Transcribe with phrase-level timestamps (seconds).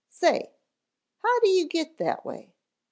[0.09, 0.51] "Say,
[1.19, 2.55] how do you get that way?"